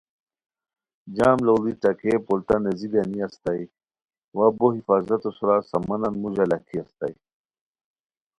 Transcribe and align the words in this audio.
جم 1.15 1.37
لوڑی 1.45 1.73
ݯاکئے 1.81 2.13
پولتا 2.25 2.55
نیزی 2.63 2.87
گانی 2.93 3.19
استائے 3.25 3.63
وا 4.35 4.45
بو 4.57 4.67
حفاظتو 4.75 5.29
سورا 5.37 5.57
سامانن 5.69 6.13
موژہ 6.21 6.45
لاکھی 6.51 6.77
استائے 6.83 7.15